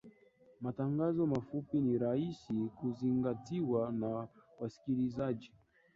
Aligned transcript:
matangazo 0.65 1.25
mafupi 1.27 1.77
ni 1.81 1.97
rahisi 1.97 2.69
kuzingatiwa 2.77 3.91
na 3.91 4.27
wasikilizaji 4.59 5.51